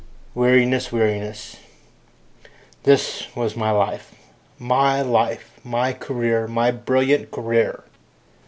[0.33, 0.91] Weariness!
[0.91, 1.57] Weariness!
[2.85, 4.15] This was life
[4.57, 7.83] my life my career, my brilliant career!